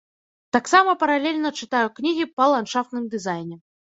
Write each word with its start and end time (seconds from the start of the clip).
Таксама 0.55 0.95
паралельна 1.03 1.51
чытаю 1.65 1.91
кнігі 1.97 2.25
па 2.39 2.47
ландшафтным 2.53 3.05
дызайне. 3.13 3.59